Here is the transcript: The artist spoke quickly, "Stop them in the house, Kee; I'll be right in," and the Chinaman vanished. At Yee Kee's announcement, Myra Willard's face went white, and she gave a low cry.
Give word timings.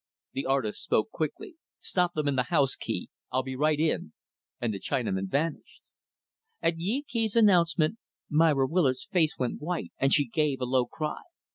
The 0.33 0.47
artist 0.47 0.81
spoke 0.81 1.11
quickly, 1.11 1.57
"Stop 1.79 2.15
them 2.15 2.27
in 2.27 2.35
the 2.35 2.41
house, 2.49 2.75
Kee; 2.75 3.11
I'll 3.31 3.43
be 3.43 3.55
right 3.55 3.79
in," 3.79 4.13
and 4.59 4.73
the 4.73 4.79
Chinaman 4.79 5.27
vanished. 5.29 5.83
At 6.59 6.79
Yee 6.79 7.05
Kee's 7.07 7.35
announcement, 7.35 7.99
Myra 8.27 8.65
Willard's 8.65 9.05
face 9.05 9.37
went 9.37 9.61
white, 9.61 9.91
and 9.99 10.11
she 10.11 10.27
gave 10.27 10.59
a 10.59 10.65
low 10.65 10.87
cry. 10.87 11.21